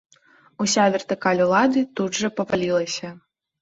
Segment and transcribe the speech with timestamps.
[0.65, 3.19] Уся вертыкаль улады тут жа павалілася.